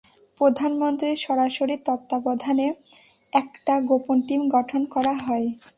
প্রধানমন্ত্রীর 0.39 1.17
সরাসরি 1.17 1.75
তত্ত্বাবধানে, 1.85 2.67
একটা 3.33 3.73
গোপন 3.81 4.17
টিম 4.27 4.41
গঠন 4.49 4.81
করা 4.85 5.13
হয়। 5.17 5.47